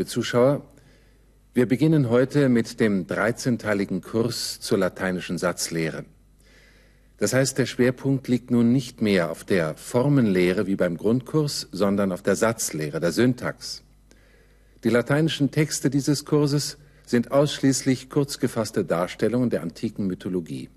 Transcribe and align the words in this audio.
liebe 0.00 0.08
Zuschauer, 0.08 0.62
wir 1.52 1.68
beginnen 1.68 2.08
heute 2.08 2.48
mit 2.48 2.80
dem 2.80 3.06
13-teiligen 3.06 4.00
Kurs 4.00 4.58
zur 4.58 4.78
lateinischen 4.78 5.36
Satzlehre. 5.36 6.06
Das 7.18 7.34
heißt, 7.34 7.58
der 7.58 7.66
Schwerpunkt 7.66 8.26
liegt 8.26 8.50
nun 8.50 8.72
nicht 8.72 9.02
mehr 9.02 9.30
auf 9.30 9.44
der 9.44 9.76
Formenlehre 9.76 10.66
wie 10.66 10.76
beim 10.76 10.96
Grundkurs, 10.96 11.68
sondern 11.70 12.12
auf 12.12 12.22
der 12.22 12.34
Satzlehre, 12.34 12.98
der 12.98 13.12
Syntax. 13.12 13.82
Die 14.84 14.88
lateinischen 14.88 15.50
Texte 15.50 15.90
dieses 15.90 16.24
Kurses 16.24 16.78
sind 17.04 17.30
ausschließlich 17.30 18.08
kurz 18.08 18.38
gefasste 18.38 18.86
Darstellungen 18.86 19.50
der 19.50 19.60
antiken 19.60 20.06
Mythologie. 20.06 20.70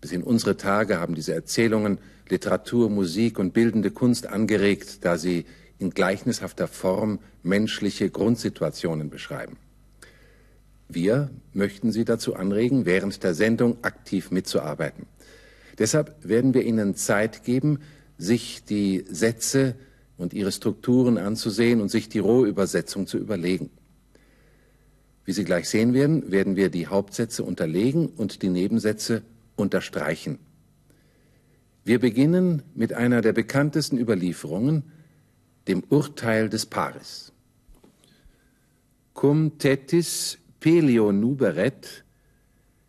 Bis 0.00 0.12
in 0.12 0.22
unsere 0.22 0.56
Tage 0.56 1.00
haben 1.00 1.16
diese 1.16 1.34
Erzählungen 1.34 1.98
Literatur, 2.28 2.90
Musik 2.90 3.40
und 3.40 3.54
bildende 3.54 3.90
Kunst 3.90 4.28
angeregt, 4.28 5.04
da 5.04 5.18
sie 5.18 5.46
in 5.80 5.90
gleichnishafter 5.90 6.68
Form 6.68 7.18
menschliche 7.42 8.10
Grundsituationen 8.10 9.10
beschreiben. 9.10 9.56
Wir 10.88 11.30
möchten 11.52 11.90
Sie 11.90 12.04
dazu 12.04 12.34
anregen, 12.36 12.84
während 12.84 13.22
der 13.22 13.34
Sendung 13.34 13.82
aktiv 13.82 14.30
mitzuarbeiten. 14.30 15.06
Deshalb 15.78 16.16
werden 16.22 16.52
wir 16.52 16.64
Ihnen 16.64 16.94
Zeit 16.94 17.44
geben, 17.44 17.78
sich 18.18 18.64
die 18.64 19.04
Sätze 19.08 19.74
und 20.18 20.34
ihre 20.34 20.52
Strukturen 20.52 21.16
anzusehen 21.16 21.80
und 21.80 21.88
sich 21.88 22.10
die 22.10 22.18
Rohübersetzung 22.18 23.06
zu 23.06 23.16
überlegen. 23.16 23.70
Wie 25.24 25.32
Sie 25.32 25.44
gleich 25.44 25.68
sehen 25.68 25.94
werden, 25.94 26.30
werden 26.30 26.56
wir 26.56 26.68
die 26.68 26.88
Hauptsätze 26.88 27.42
unterlegen 27.42 28.06
und 28.08 28.42
die 28.42 28.50
Nebensätze 28.50 29.22
unterstreichen. 29.56 30.38
Wir 31.84 31.98
beginnen 31.98 32.62
mit 32.74 32.92
einer 32.92 33.22
der 33.22 33.32
bekanntesten 33.32 33.96
Überlieferungen, 33.96 34.82
dem 35.66 35.82
Urteil 35.88 36.48
des 36.48 36.66
Paris. 36.66 37.32
Cum 39.14 39.50
tetis 39.58 40.38
pelio 40.60 41.10
nuberet, 41.12 42.04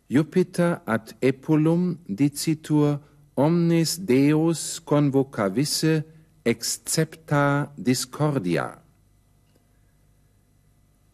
Jupiter 0.08 0.82
ad 0.86 1.14
Epulum 1.20 1.98
dicitur 2.06 3.00
omnes 3.34 3.96
Deus 3.96 4.80
convocavisse 4.84 6.04
excepta 6.44 7.72
discordia. 7.76 8.82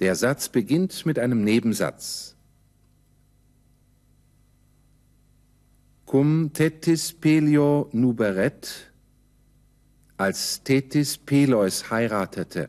Der 0.00 0.14
Satz 0.14 0.48
beginnt 0.48 1.06
mit 1.06 1.18
einem 1.18 1.44
Nebensatz. 1.44 2.34
Cum 6.06 6.50
tetis 6.52 7.12
pelio 7.12 7.88
nuberet, 7.92 8.87
als 10.18 10.64
Tetis 10.64 11.16
Peleus 11.16 11.90
heiratete. 11.90 12.68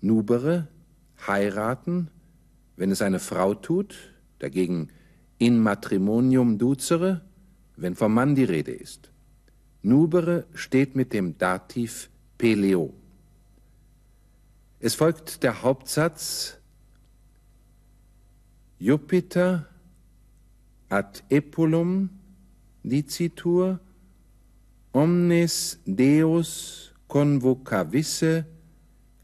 Nubere, 0.00 0.68
heiraten, 1.26 2.08
wenn 2.76 2.90
es 2.90 3.02
eine 3.02 3.20
Frau 3.20 3.54
tut, 3.54 3.94
dagegen 4.38 4.88
in 5.38 5.60
matrimonium 5.60 6.58
ducere, 6.58 7.20
wenn 7.76 7.94
vom 7.94 8.14
Mann 8.14 8.34
die 8.34 8.44
Rede 8.44 8.72
ist. 8.72 9.12
Nubere 9.82 10.46
steht 10.54 10.96
mit 10.96 11.12
dem 11.12 11.36
Dativ 11.36 12.08
Peleo. 12.38 12.94
Es 14.80 14.94
folgt 14.94 15.42
der 15.42 15.62
Hauptsatz 15.62 16.58
Jupiter 18.78 19.68
ad 20.88 21.22
Epulum 21.28 22.10
dicitur 22.82 23.78
omnes 24.92 25.78
Deus 25.86 26.92
convocavisse 27.08 28.44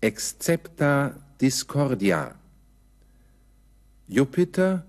excepta 0.00 1.14
discordia. 1.40 2.34
Jupiter 4.06 4.86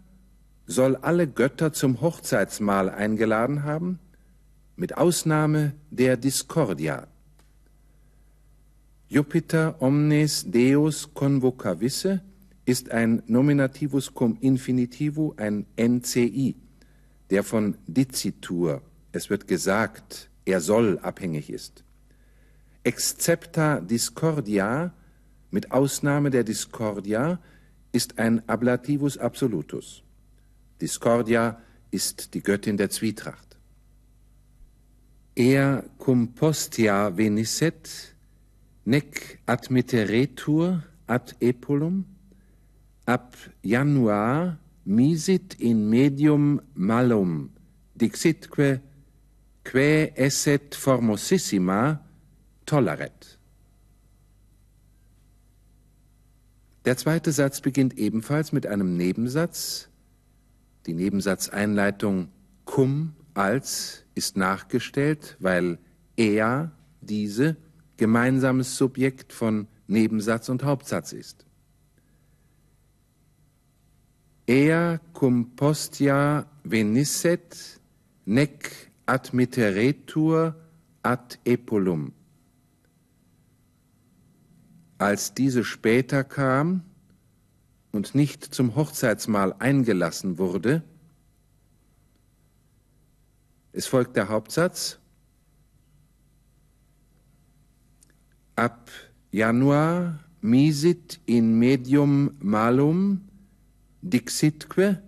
soll 0.66 0.96
alle 0.96 1.28
Götter 1.28 1.74
zum 1.74 2.00
Hochzeitsmahl 2.00 2.90
eingeladen 2.90 3.64
haben, 3.64 4.00
mit 4.76 4.98
Ausnahme 4.98 5.74
der 5.90 6.16
Discordia. 6.16 7.08
Jupiter 9.10 9.82
omnes 9.82 10.50
Deus 10.50 11.14
convocavisse 11.14 12.22
ist 12.66 12.92
ein 12.92 13.24
Nominativus 13.26 14.14
cum 14.14 14.38
Infinitivo, 14.40 15.34
ein 15.38 15.66
NCI, 15.76 16.56
der 17.30 17.44
von 17.44 17.76
dicitur, 17.88 18.82
es 19.12 19.30
wird 19.30 19.48
gesagt, 19.48 20.29
er 20.50 20.62
soll 20.62 21.00
abhängig 21.00 21.50
ist. 21.50 21.84
Excepta 22.84 23.82
discordia, 23.82 24.94
mit 25.52 25.72
Ausnahme 25.72 26.30
der 26.30 26.44
Discordia, 26.44 27.40
ist 27.92 28.20
ein 28.20 28.48
Ablativus 28.48 29.18
absolutus. 29.18 30.04
Discordia 30.82 31.62
ist 31.92 32.34
die 32.34 32.44
Göttin 32.44 32.78
der 32.78 32.90
Zwietracht. 32.90 33.58
Er 35.36 35.84
compostia 35.98 37.18
venisset, 37.18 38.16
nec 38.86 39.40
admitteretur 39.46 40.84
ad 41.08 41.36
epulum, 41.40 42.06
ab 43.06 43.36
januar 43.64 44.60
misit 44.86 45.56
in 45.56 45.90
medium 45.90 46.62
malum, 46.74 47.52
dixitque 47.96 48.82
que 49.70 50.12
esset 50.16 50.74
formosissima 50.74 52.00
tolleret. 52.66 53.38
Der 56.86 56.98
zweite 56.98 57.32
Satz 57.32 57.62
beginnt 57.62 57.96
ebenfalls 57.96 58.52
mit 58.52 58.66
einem 58.66 58.98
Nebensatz. 58.98 59.90
Die 60.88 60.96
Nebensatzeinleitung 60.96 62.30
cum 62.66 63.14
als 63.36 64.06
ist 64.16 64.38
nachgestellt, 64.38 65.38
weil 65.40 65.78
er, 66.16 66.72
diese, 67.02 67.56
gemeinsames 67.98 68.76
Subjekt 68.76 69.34
von 69.34 69.68
Nebensatz 69.86 70.50
und 70.50 70.64
Hauptsatz 70.64 71.14
ist. 71.14 71.46
Er 74.48 75.00
cum 75.14 75.56
postia 75.56 76.48
venisset 76.64 77.80
nec 78.26 78.89
admitteretur 79.10 80.56
ad 81.02 81.40
epulum. 81.44 82.14
Als 85.00 85.34
diese 85.34 85.64
später 85.64 86.24
kam 86.24 86.84
und 87.92 88.14
nicht 88.14 88.44
zum 88.44 88.76
Hochzeitsmahl 88.76 89.56
eingelassen 89.58 90.38
wurde, 90.38 90.84
es 93.72 93.88
folgt 93.88 94.16
der 94.16 94.30
Hauptsatz, 94.30 95.00
ab 98.56 98.92
Januar 99.32 100.20
misit 100.42 101.20
in 101.26 101.58
medium 101.58 102.32
malum 102.40 103.22
dixitque, 104.02 105.02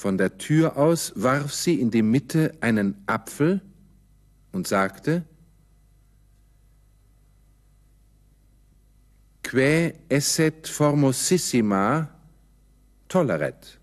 von 0.00 0.16
der 0.16 0.38
Tür 0.38 0.78
aus 0.78 1.12
warf 1.14 1.52
sie 1.52 1.78
in 1.78 1.90
die 1.90 2.00
Mitte 2.00 2.54
einen 2.62 3.02
Apfel 3.04 3.60
und 4.50 4.66
sagte, 4.66 5.26
que 9.42 9.92
esset 10.08 10.66
formosissima 10.66 12.08
tolleret. 13.08 13.78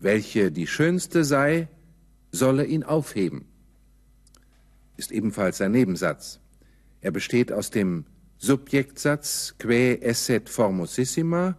Welche 0.00 0.50
die 0.50 0.66
schönste 0.66 1.24
sei, 1.24 1.68
solle 2.32 2.64
ihn 2.64 2.82
aufheben. 2.82 3.46
Ist 4.96 5.12
ebenfalls 5.12 5.60
ein 5.60 5.70
Nebensatz. 5.70 6.40
Er 7.00 7.12
besteht 7.12 7.52
aus 7.52 7.70
dem 7.70 8.06
Subjektsatz 8.38 9.54
que 9.56 10.02
esset 10.02 10.48
formosissima 10.48 11.56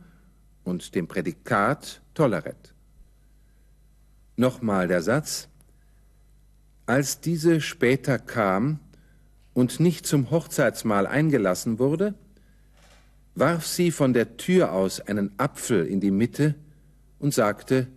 und 0.65 0.95
dem 0.95 1.07
Prädikat 1.07 2.01
tolleret. 2.13 2.68
Nochmal 4.39 4.87
der 4.87 5.01
Satz. 5.01 5.49
Als 6.85 7.19
diese 7.19 7.59
später 7.59 8.17
kam 8.17 8.79
und 9.53 9.81
nicht 9.81 10.07
zum 10.07 10.31
Hochzeitsmahl 10.31 11.07
eingelassen 11.07 11.77
wurde, 11.77 12.13
warf 13.35 13.67
sie 13.67 13.91
von 13.91 14.13
der 14.13 14.37
Tür 14.37 14.71
aus 14.71 15.01
einen 15.01 15.37
Apfel 15.37 15.85
in 15.85 15.99
die 15.99 16.11
Mitte 16.11 16.55
und 17.19 17.33
sagte, 17.33 17.87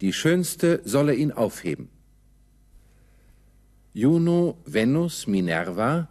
die 0.00 0.12
Schönste 0.12 0.82
solle 0.84 1.16
ihn 1.16 1.32
aufheben. 1.32 1.88
Juno 3.92 4.58
Venus 4.66 5.26
Minerva 5.26 6.08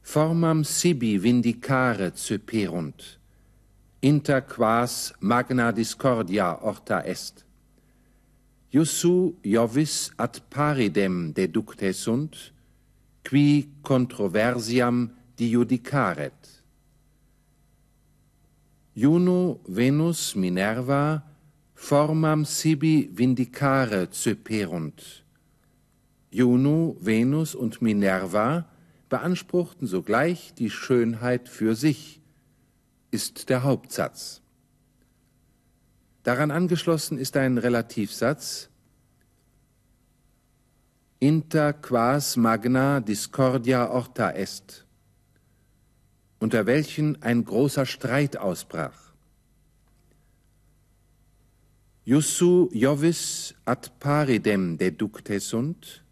formam 0.00 0.64
sibi 0.64 1.22
vindicare 1.22 2.14
ceperunt, 2.14 3.20
inter 4.00 4.40
quas 4.40 5.12
magna 5.20 5.72
discordia 5.72 6.62
orta 6.62 7.00
est. 7.04 7.44
Jussu 8.70 9.34
Jovis 9.42 10.10
ad 10.16 10.42
paridem 10.48 11.32
deducte 11.32 11.92
sunt, 11.92 12.52
qui 13.24 13.68
controversiam 13.82 15.10
diudicaret. 15.36 16.62
Juno 18.94 19.60
Venus 19.66 20.34
Minerva 20.34 21.22
formam 21.74 22.44
sibi 22.44 23.08
vindicare 23.12 24.08
ceperunt. 24.10 25.22
Juno, 26.30 26.96
Venus 27.00 27.54
und 27.54 27.80
Minerva 27.80 28.66
beanspruchten 29.08 29.86
sogleich 29.86 30.52
die 30.58 30.68
Schönheit 30.68 31.48
für 31.48 31.74
sich, 31.74 32.20
ist 33.10 33.48
der 33.48 33.62
Hauptsatz. 33.62 34.42
Daran 36.28 36.50
angeschlossen 36.50 37.16
ist 37.16 37.38
ein 37.38 37.56
Relativsatz 37.56 38.68
Inter 41.20 41.72
quas 41.72 42.36
magna 42.36 43.00
discordia 43.00 43.88
orta 43.88 44.32
est, 44.32 44.84
unter 46.38 46.66
welchen 46.66 47.22
ein 47.22 47.46
großer 47.46 47.86
Streit 47.86 48.36
ausbrach. 48.36 49.14
Jussu 52.04 52.68
Jovis 52.74 53.54
ad 53.64 53.88
paridem 53.98 54.76
deducte 54.76 55.40
sunt, 55.40 56.04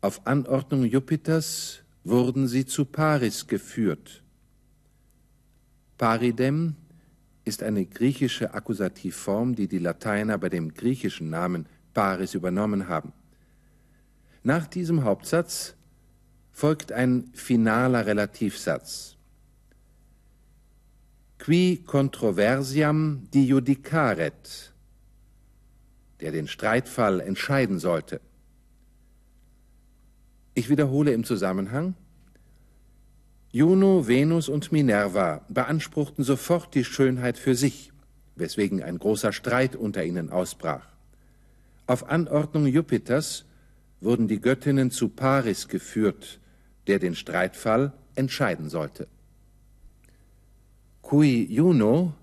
auf 0.00 0.26
Anordnung 0.26 0.86
Jupiters 0.86 1.80
wurden 2.04 2.48
sie 2.48 2.64
zu 2.64 2.86
Paris 2.86 3.46
geführt. 3.46 4.22
Paridem 5.98 6.74
ist 7.48 7.62
eine 7.62 7.84
griechische 7.86 8.54
Akkusativform, 8.54 9.56
die 9.56 9.66
die 9.66 9.78
Lateiner 9.78 10.38
bei 10.38 10.48
dem 10.48 10.74
griechischen 10.74 11.30
Namen 11.30 11.66
Paris 11.94 12.34
übernommen 12.34 12.88
haben. 12.88 13.12
Nach 14.44 14.66
diesem 14.66 15.02
Hauptsatz 15.02 15.74
folgt 16.52 16.92
ein 16.92 17.30
finaler 17.34 18.06
Relativsatz. 18.06 19.16
Qui 21.38 21.82
controversiam 21.84 23.28
diudicaret, 23.32 24.72
der 26.20 26.32
den 26.32 26.48
Streitfall 26.48 27.20
entscheiden 27.20 27.78
sollte. 27.78 28.20
Ich 30.54 30.68
wiederhole 30.68 31.12
im 31.12 31.24
Zusammenhang, 31.24 31.94
Juno, 33.58 34.06
Venus 34.06 34.48
und 34.48 34.70
Minerva 34.70 35.44
beanspruchten 35.48 36.22
sofort 36.22 36.76
die 36.76 36.84
Schönheit 36.84 37.36
für 37.36 37.56
sich, 37.56 37.90
weswegen 38.36 38.84
ein 38.84 39.00
großer 39.00 39.32
Streit 39.32 39.74
unter 39.74 40.04
ihnen 40.04 40.30
ausbrach. 40.30 40.86
Auf 41.88 42.08
Anordnung 42.08 42.66
Jupiters 42.66 43.46
wurden 44.00 44.28
die 44.28 44.40
Göttinnen 44.40 44.92
zu 44.92 45.08
Paris 45.08 45.66
geführt, 45.66 46.38
der 46.86 47.00
den 47.00 47.16
Streitfall 47.16 47.92
entscheiden 48.14 48.68
sollte. 48.68 49.08
Cui 51.02 51.44
Juno 51.50 52.14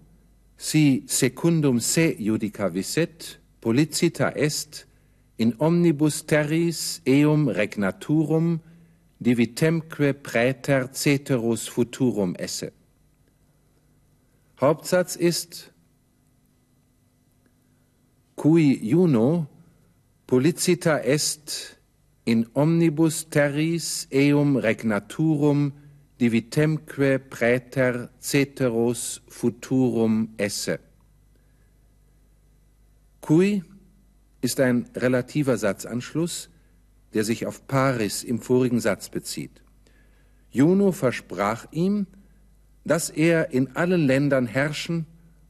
si 0.55 1.03
secundum 1.05 1.81
se 1.81 2.15
judica 2.17 2.73
viset, 2.73 3.41
policita 3.59 4.29
est, 4.29 4.87
in 5.35 5.59
omnibus 5.59 6.25
terris 6.27 7.01
eum 7.05 7.49
regnaturum 7.49 8.61
divitemque 9.25 10.13
praeter 10.13 10.89
ceteros 10.93 11.67
futurum 11.67 12.35
esse. 12.37 12.71
Hauptsatz 14.61 15.15
ist 15.15 15.73
cui 18.35 18.79
Juno 18.81 19.47
Policita 20.27 21.03
est 21.03 21.77
in 22.25 22.47
omnibus 22.53 23.29
terris 23.29 24.07
eum 24.11 24.57
regnaturum 24.57 25.73
divitemque 26.19 27.19
praeter 27.19 28.09
ceteros 28.19 29.21
futurum 29.27 30.29
esse. 30.37 30.79
Cui 33.21 33.63
ist 34.41 34.59
ein 34.59 34.89
relativer 34.95 35.57
Satzanschluss, 35.57 36.49
der 37.15 37.23
sich 37.23 37.47
auf 37.47 37.65
Paris 37.65 38.23
im 38.23 38.39
vorigen 38.39 38.81
Satz 38.81 39.09
bezieht. 39.09 39.63
Juno 40.51 40.91
versprach 40.91 41.65
ihm, 41.71 42.07
dass 42.83 43.09
er 43.09 43.51
in 43.51 43.75
allen 43.75 44.05
Ländern 44.05 44.45
herrschen 44.45 45.05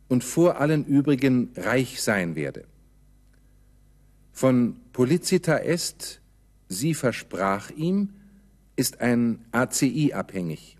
und 0.07 0.23
vor 0.23 0.61
allen 0.61 0.85
übrigen 0.85 1.49
reich 1.57 2.01
sein 2.01 2.35
werde. 2.35 2.65
Von 4.31 4.77
Policita 4.93 5.57
est, 5.57 6.21
sie 6.69 6.93
versprach 6.93 7.71
ihm, 7.71 8.13
ist 8.75 9.01
ein 9.01 9.45
ACI 9.51 10.13
abhängig. 10.13 10.77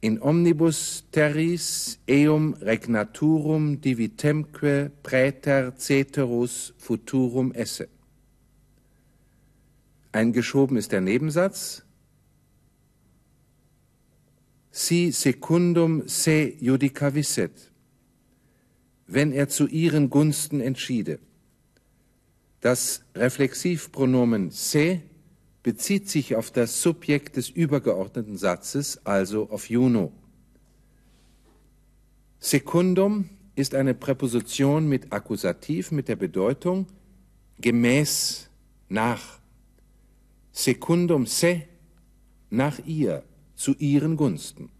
In 0.00 0.20
omnibus 0.20 1.04
terris 1.10 1.98
eum 2.08 2.54
regnaturum 2.54 3.80
divitemque 3.80 4.92
praeter 5.02 5.74
ceterus 5.76 6.74
futurum 6.76 7.52
esse. 7.52 7.88
Eingeschoben 10.12 10.76
ist 10.76 10.92
der 10.92 11.00
Nebensatz. 11.00 11.84
Si 14.70 15.10
secundum 15.10 16.06
se 16.06 16.54
judicavisset, 16.58 17.72
wenn 19.06 19.32
er 19.32 19.48
zu 19.48 19.66
ihren 19.66 20.08
Gunsten 20.10 20.60
entschiede. 20.60 21.18
Das 22.60 23.02
Reflexivpronomen 23.14 24.50
se 24.50 25.02
bezieht 25.62 26.08
sich 26.08 26.36
auf 26.36 26.50
das 26.50 26.80
Subjekt 26.82 27.36
des 27.36 27.50
übergeordneten 27.50 28.36
Satzes, 28.36 29.04
also 29.04 29.50
auf 29.50 29.68
Juno. 29.68 30.12
Secundum 32.38 33.28
ist 33.56 33.74
eine 33.74 33.94
Präposition 33.94 34.88
mit 34.88 35.12
Akkusativ 35.12 35.90
mit 35.90 36.08
der 36.08 36.16
Bedeutung 36.16 36.86
gemäß, 37.60 38.48
nach. 38.88 39.37
Secundum 40.58 41.24
se, 41.26 41.62
nach 42.50 42.80
ihr, 42.84 43.22
zu 43.54 43.76
ihren 43.78 44.16
Gunsten. 44.16 44.70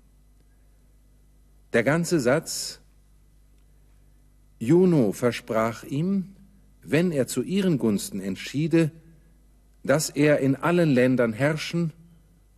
Der 1.72 1.84
ganze 1.84 2.18
Satz 2.18 2.80
Juno 4.58 5.12
versprach 5.12 5.84
ihm, 5.84 6.34
wenn 6.82 7.12
er 7.12 7.28
zu 7.28 7.42
ihren 7.42 7.78
Gunsten 7.78 8.20
entschiede, 8.20 8.90
dass 9.84 10.10
er 10.10 10.40
in 10.40 10.56
allen 10.56 10.90
Ländern 10.90 11.32
herrschen 11.32 11.92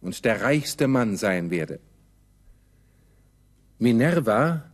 und 0.00 0.24
der 0.24 0.40
reichste 0.40 0.88
Mann 0.88 1.18
sein 1.18 1.50
werde. 1.50 1.78
Minerva, 3.78 4.64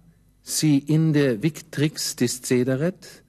si 0.42 0.78
inde 0.78 1.42
victrix 1.42 2.14
discederet, 2.14 3.24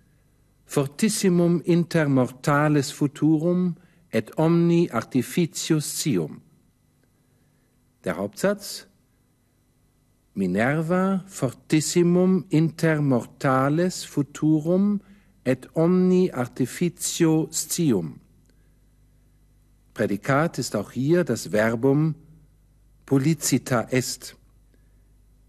fortissimum 0.68 1.60
inter 1.62 2.08
mortales 2.08 2.91
futurum 2.91 3.77
et 4.12 4.38
omni 4.38 4.90
artificius 4.92 5.98
cium. 5.98 6.42
Der 8.04 8.18
Hauptsatz 8.18 8.88
Minerva 10.34 11.24
fortissimum 11.26 12.46
inter 12.50 13.02
mortales 13.02 14.06
futurum 14.06 15.02
et 15.44 15.68
omni 15.74 16.32
artificio 16.32 17.48
scium. 17.52 18.20
Prädikat 19.96 20.60
ist 20.60 20.76
auch 20.76 20.92
hier 20.92 21.24
das 21.24 21.52
Verbum 21.52 22.14
policita 23.08 23.88
est. 23.90 24.36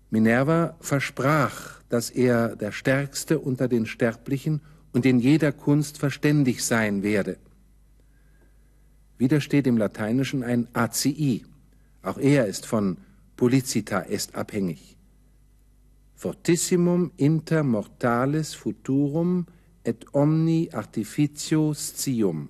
Minerva 0.08 0.74
versprach, 0.80 1.82
dass 1.90 2.08
er 2.08 2.56
der 2.56 2.72
Stärkste 2.72 3.40
unter 3.40 3.68
den 3.68 3.84
Sterblichen 3.84 4.62
und 4.92 5.04
in 5.04 5.20
jeder 5.20 5.52
Kunst 5.52 5.98
verständig 5.98 6.64
sein 6.64 7.02
werde. 7.02 7.36
Wieder 9.18 9.40
steht 9.40 9.66
im 9.66 9.76
Lateinischen 9.76 10.42
ein 10.42 10.68
ACI. 10.72 11.44
Auch 12.02 12.18
er 12.18 12.46
ist 12.46 12.66
von 12.66 12.98
policita 13.36 14.02
est 14.02 14.34
abhängig. 14.34 14.96
Fortissimum 16.14 17.12
inter 17.16 17.62
mortalis 17.62 18.54
futurum 18.54 19.46
et 19.84 20.06
omni 20.14 20.70
artificio 20.72 21.74
scium. 21.74 22.48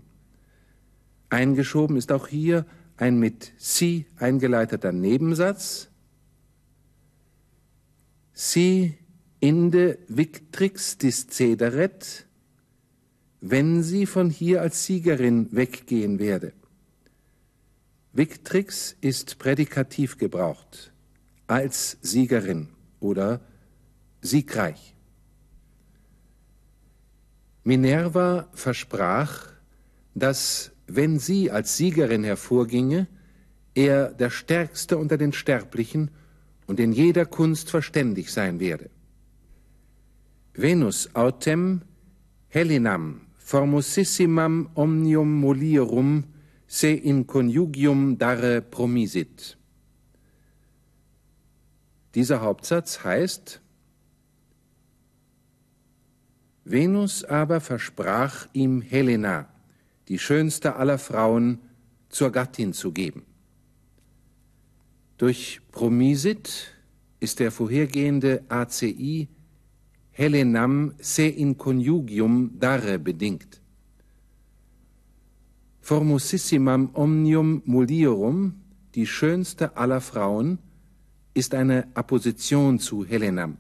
Eingeschoben 1.31 1.97
ist 1.97 2.13
auch 2.13 2.29
hier 2.29 2.65
ein 2.97 3.19
mit 3.19 3.53
si 3.59 4.07
eingeleiteter 4.17 4.93
Nebensatz. 4.93 5.91
Si 8.33 8.95
inde 9.41 9.99
victrix 10.09 10.97
discederet, 10.99 12.28
wenn 13.41 13.83
sie 13.83 14.07
von 14.07 14.31
hier 14.31 14.63
als 14.63 14.85
Siegerin 14.85 15.49
weggehen 15.53 16.19
werde. 16.19 16.53
Victrix 18.13 18.97
ist 19.01 19.39
prädikativ 19.39 20.19
gebraucht, 20.19 20.93
als 21.47 21.99
Siegerin 22.03 22.69
oder 23.01 23.41
siegreich. 24.21 24.95
Minerva 27.63 28.49
versprach, 28.55 29.53
dass, 30.15 30.73
wenn 30.87 31.19
sie 31.19 31.51
als 31.51 31.77
Siegerin 31.77 32.25
hervorginge, 32.25 33.07
er 33.75 34.09
der 34.13 34.31
Stärkste 34.31 34.99
unter 34.99 35.17
den 35.17 35.33
Sterblichen 35.33 36.11
und 36.67 36.81
in 36.81 36.93
jeder 36.93 37.25
Kunst 37.25 37.71
verständig 37.71 38.33
sein 38.33 38.59
werde. 38.59 38.91
Venus 40.55 41.15
autem 41.15 41.83
Helenam 42.49 43.28
formosissimam 43.49 44.69
omnium 44.75 45.31
molierum 45.41 46.25
se 46.67 46.91
in 46.93 47.25
conjugium 47.25 48.19
dare 48.19 48.61
promisit. 48.61 49.57
Dieser 52.15 52.43
Hauptsatz 52.43 53.05
heißt, 53.05 53.63
Venus 56.65 57.25
aber 57.25 57.61
versprach 57.61 58.49
ihm 58.53 58.83
Helena, 58.83 59.49
die 60.09 60.19
schönste 60.19 60.77
aller 60.77 60.99
Frauen, 60.99 61.61
zur 62.11 62.31
Gattin 62.31 62.75
zu 62.75 62.93
geben. 62.93 63.25
Durch 65.17 65.63
Promisit 65.73 66.75
ist 67.21 67.41
der 67.41 67.51
vorhergehende 67.51 68.45
ACI 68.51 69.29
Helenam 70.19 70.95
se 70.99 71.29
in 71.29 71.55
conjugium 71.55 72.51
dare 72.59 72.99
bedingt. 72.99 73.61
Formosissimam 75.81 76.91
omnium 76.93 77.63
mulierum, 77.65 78.55
die 78.97 79.07
schönste 79.07 79.77
aller 79.77 80.01
Frauen, 80.01 80.59
ist 81.35 81.55
eine 81.55 81.87
Apposition 81.95 82.81
zu 82.81 83.05
Helenam. 83.05 83.59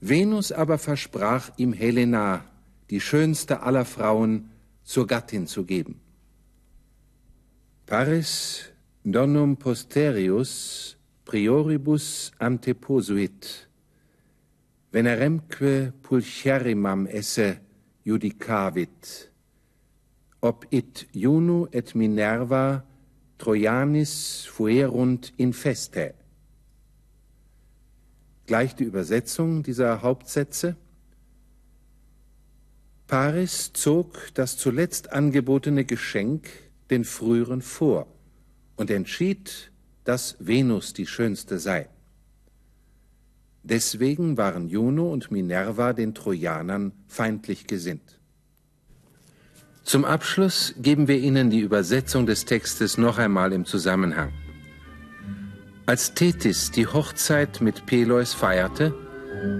Venus 0.00 0.52
aber 0.52 0.78
versprach 0.78 1.50
ihm 1.56 1.72
Helena, 1.72 2.44
die 2.88 3.00
schönste 3.00 3.62
aller 3.62 3.84
Frauen, 3.84 4.50
zur 4.84 5.08
Gattin 5.08 5.48
zu 5.48 5.64
geben. 5.64 6.00
Paris 7.86 8.70
donum 9.02 9.56
posterius 9.56 10.96
prioribus 11.30 12.32
anteposuit, 12.38 13.68
veneremque 14.90 15.92
pulcherimam 16.02 17.06
esse 17.06 17.60
judicavit, 18.04 19.30
ob 20.42 20.66
it 20.70 21.06
Juno 21.12 21.68
et 21.70 21.94
Minerva 21.94 22.82
Trojanis 23.38 24.44
fuerunt 24.46 25.32
in 25.36 25.52
feste. 25.52 26.14
Gleich 28.46 28.74
die 28.74 28.84
Übersetzung 28.84 29.62
dieser 29.62 30.02
Hauptsätze. 30.02 30.74
Paris 33.06 33.72
zog 33.72 34.34
das 34.34 34.56
zuletzt 34.56 35.12
angebotene 35.12 35.84
Geschenk 35.84 36.50
den 36.90 37.04
früheren 37.04 37.62
vor 37.62 38.08
und 38.74 38.90
entschied, 38.90 39.69
dass 40.10 40.34
Venus 40.40 40.92
die 40.92 41.06
schönste 41.06 41.60
sei. 41.60 41.88
Deswegen 43.62 44.36
waren 44.36 44.68
Juno 44.68 45.12
und 45.12 45.30
Minerva 45.30 45.92
den 45.92 46.16
Trojanern 46.16 46.90
feindlich 47.06 47.68
gesinnt. 47.68 48.18
Zum 49.84 50.04
Abschluss 50.04 50.74
geben 50.78 51.06
wir 51.06 51.18
Ihnen 51.18 51.48
die 51.48 51.60
Übersetzung 51.60 52.26
des 52.26 52.44
Textes 52.44 52.98
noch 52.98 53.18
einmal 53.18 53.52
im 53.52 53.64
Zusammenhang. 53.66 54.32
Als 55.86 56.12
Tethys 56.12 56.72
die 56.72 56.88
Hochzeit 56.88 57.60
mit 57.60 57.86
Peleus 57.86 58.34
feierte, 58.34 58.92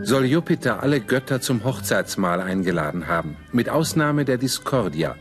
soll 0.03 0.25
Jupiter 0.25 0.83
alle 0.83 1.01
Götter 1.01 1.41
zum 1.41 1.63
Hochzeitsmahl 1.63 2.41
eingeladen 2.41 3.07
haben, 3.07 3.37
mit 3.53 3.69
Ausnahme 3.69 4.25
der 4.25 4.37
Discordia. 4.37 5.15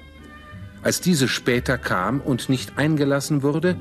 Als 0.81 1.01
diese 1.01 1.27
später 1.27 1.77
kam 1.77 2.19
und 2.19 2.49
nicht 2.49 2.79
eingelassen 2.79 3.43
wurde, 3.43 3.77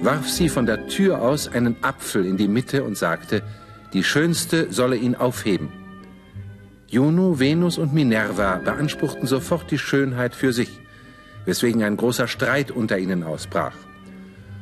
warf 0.00 0.28
sie 0.28 0.48
von 0.48 0.66
der 0.66 0.86
Tür 0.86 1.20
aus 1.20 1.48
einen 1.48 1.76
Apfel 1.82 2.24
in 2.24 2.36
die 2.36 2.48
Mitte 2.48 2.84
und 2.84 2.96
sagte, 2.96 3.42
die 3.92 4.04
Schönste 4.04 4.72
solle 4.72 4.96
ihn 4.96 5.14
aufheben. 5.14 5.72
Juno, 6.86 7.38
Venus 7.38 7.78
und 7.78 7.92
Minerva 7.92 8.56
beanspruchten 8.56 9.26
sofort 9.26 9.70
die 9.70 9.78
Schönheit 9.78 10.34
für 10.34 10.52
sich, 10.52 10.80
weswegen 11.44 11.82
ein 11.82 11.96
großer 11.96 12.28
Streit 12.28 12.70
unter 12.70 12.98
ihnen 12.98 13.22
ausbrach. 13.22 13.74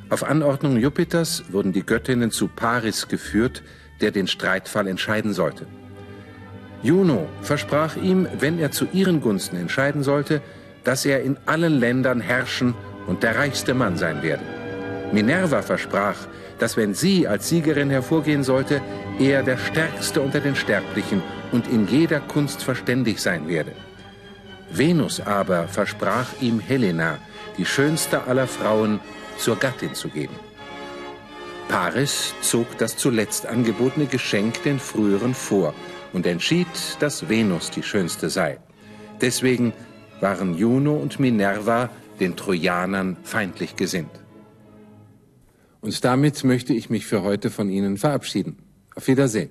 Auf 0.09 0.25
Anordnung 0.25 0.77
Jupiters 0.77 1.45
wurden 1.51 1.73
die 1.73 1.85
Göttinnen 1.85 2.31
zu 2.31 2.49
Paris 2.49 3.09
geführt, 3.09 3.63
der 4.01 4.11
den 4.11 4.27
Streitfall 4.27 4.87
entscheiden 4.87 5.33
sollte. 5.33 5.67
Juno 6.83 7.29
versprach 7.43 7.97
ihm, 7.97 8.29
wenn 8.39 8.59
er 8.59 8.71
zu 8.71 8.87
ihren 8.93 9.21
Gunsten 9.21 9.57
entscheiden 9.57 10.03
sollte, 10.03 10.41
dass 10.85 11.05
er 11.05 11.23
in 11.23 11.37
allen 11.47 11.81
Ländern 11.81 12.21
herrschen 12.21 12.75
und 13.07 13.23
der 13.23 13.37
reichste 13.37 13.75
Mann 13.75 13.97
sein 13.97 14.23
werde. 14.23 14.56
Minerva 15.13 15.63
versprach, 15.63 16.17
dass 16.59 16.77
wenn 16.77 16.95
sie 16.95 17.29
als 17.29 17.49
Siegerin 17.49 17.91
hervorgehen 17.91 18.43
sollte, 18.43 18.81
er 19.19 19.43
der 19.43 19.59
Stärkste 19.59 20.21
unter 20.21 20.41
den 20.41 20.57
Sterblichen 20.57 21.23
und 21.53 21.69
in 21.69 21.87
jeder 21.87 22.21
Kunst 22.21 22.63
verständig 22.63 23.21
sein 23.21 23.49
werde. 23.49 23.73
Venus 24.71 25.21
aber 25.21 25.69
versprach 25.69 26.27
ihm 26.41 26.61
Helena, 26.61 27.19
die 27.57 27.65
schönste 27.65 28.25
aller 28.25 28.47
Frauen, 28.47 29.01
zur 29.39 29.57
Gattin 29.57 29.95
zu 29.95 30.09
geben. 30.09 30.35
Paris 31.69 32.35
zog 32.41 32.79
das 32.79 32.97
zuletzt 32.97 33.47
angebotene 33.47 34.07
Geschenk 34.07 34.63
den 34.63 34.79
früheren 34.79 35.35
vor 35.35 35.75
und 36.13 36.27
entschied, 36.27 36.67
dass 37.01 37.29
Venus 37.29 37.71
die 37.71 37.83
schönste 37.83 38.31
sei. 38.31 38.59
Deswegen 39.21 39.73
waren 40.21 40.55
Juno 40.55 40.95
und 40.95 41.21
Minerva 41.21 41.91
den 42.21 42.37
Trojanern 42.37 43.17
feindlich 43.25 43.77
gesinnt. 43.77 44.26
Und 45.87 46.05
damit 46.05 46.43
möchte 46.43 46.73
ich 46.73 46.91
mich 46.91 47.07
für 47.07 47.23
heute 47.23 47.49
von 47.49 47.71
Ihnen 47.71 47.97
verabschieden. 47.97 48.57
Auf 48.97 49.07
Wiedersehen. 49.07 49.51